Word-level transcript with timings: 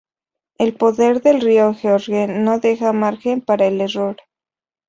El 0.57 0.73
poder 0.73 1.21
del 1.21 1.41
río 1.41 1.75
George 1.75 2.25
no 2.25 2.57
deja 2.57 2.91
margen 2.91 3.39
para 3.41 3.67
el 3.67 3.81
error. 3.81 4.17